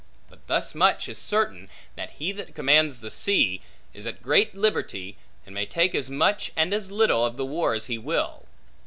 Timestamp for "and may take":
5.45-5.93